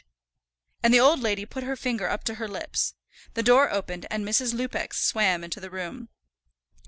And 0.81 0.91
the 0.91 0.99
old 0.99 1.19
lady 1.19 1.45
put 1.45 1.63
her 1.63 1.75
finger 1.75 2.09
up 2.09 2.23
to 2.23 2.33
her 2.41 2.47
lips. 2.47 2.95
The 3.35 3.43
door 3.43 3.69
opened 3.69 4.07
and 4.09 4.27
Mrs. 4.27 4.51
Lupex 4.55 4.93
swam 4.97 5.43
into 5.43 5.59
the 5.59 5.69
room. 5.69 6.09